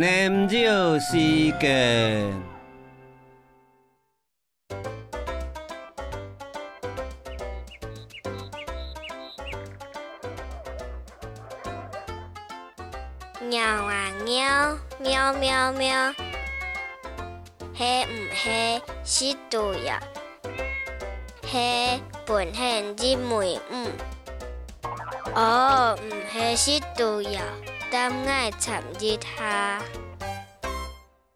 [0.00, 0.56] 念咒
[1.00, 1.18] 时
[1.58, 2.32] 间。
[13.42, 16.12] 喵啊喵，喵喵喵，
[17.74, 18.82] 系唔系
[19.32, 20.00] 是对呀？
[21.42, 23.90] 系本县之妹唔？
[25.40, 27.40] 哦，毋系是毒药，
[27.92, 29.80] 但爱参日下。